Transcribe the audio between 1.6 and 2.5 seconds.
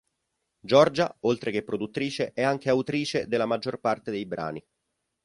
produttrice, è